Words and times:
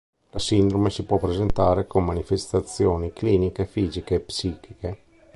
La 0.31 0.39
sindrome 0.39 0.89
si 0.89 1.03
può 1.03 1.19
presentare 1.19 1.85
con 1.85 2.03
manifestazioni 2.03 3.13
cliniche 3.13 3.67
fisiche 3.67 4.15
e 4.15 4.19
psichiche. 4.21 4.97